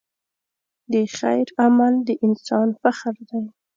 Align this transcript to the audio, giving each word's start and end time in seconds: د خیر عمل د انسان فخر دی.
د 0.91 0.93
خیر 1.17 1.47
عمل 1.63 1.93
د 2.07 2.09
انسان 2.25 2.67
فخر 2.81 3.15
دی. 3.29 3.43